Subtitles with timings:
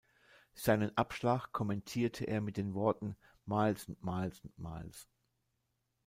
[0.55, 3.15] Seinen Abschlag kommentierte er mit den Worten
[3.45, 5.07] "„Miles and miles and miles“".